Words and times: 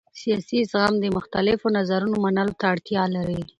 سیاسي 0.21 0.59
زغم 0.71 0.93
د 1.01 1.05
مختلفو 1.17 1.67
نظرونو 1.77 2.15
منلو 2.23 2.57
ته 2.59 2.65
اړتیا 2.73 3.03
لري 3.15 3.39